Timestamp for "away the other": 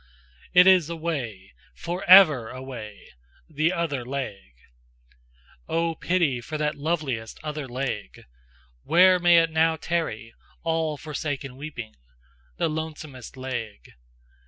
2.49-4.03